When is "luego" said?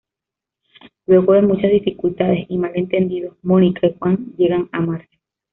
1.05-1.33